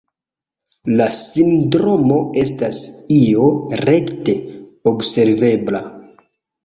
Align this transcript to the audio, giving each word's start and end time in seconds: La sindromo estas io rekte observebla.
La 1.01 1.05
sindromo 1.17 2.17
estas 2.45 2.79
io 3.19 3.47
rekte 3.85 4.39
observebla. 4.93 5.85